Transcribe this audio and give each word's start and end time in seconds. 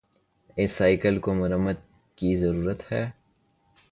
اس 0.57 0.71
cycle 0.71 1.19
کو 1.19 1.33
مرمت 1.33 1.79
کی 2.17 2.35
ضرورت 2.35 2.91
ہے 2.91 3.03